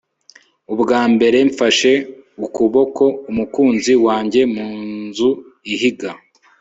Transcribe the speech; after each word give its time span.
ubwa 0.73 1.01
mbere 1.13 1.37
mfashe 1.49 1.91
ukuboko 2.45 3.03
umukunzi 3.29 3.93
wanjye 4.05 4.41
mu 4.53 4.67
nzu 5.05 5.29
ihiga 5.73 6.09